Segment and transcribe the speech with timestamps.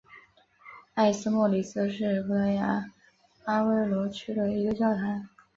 [0.95, 2.89] 埃斯莫里斯是葡萄牙
[3.45, 5.27] 阿威罗区的一个堂区。